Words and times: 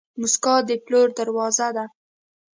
موسکا 0.19 0.55
د 0.67 0.69
پلور 0.85 1.07
دروازه 1.19 1.67
ده. 1.75 1.85